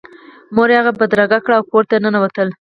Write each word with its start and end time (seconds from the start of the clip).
مور 0.55 0.69
یې 0.73 0.77
هغه 0.79 0.91
بدرګه 0.99 1.39
کړ 1.45 1.51
او 1.57 1.63
کور 1.71 1.83
ته 1.89 1.95
ننوتل 2.03 2.47